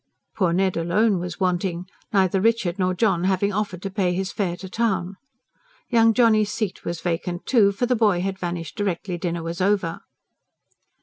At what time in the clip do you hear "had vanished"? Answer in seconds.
8.21-8.75